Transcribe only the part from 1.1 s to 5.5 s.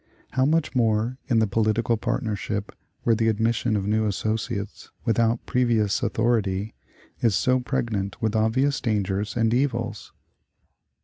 in the political partnership, where the admission of new associates, without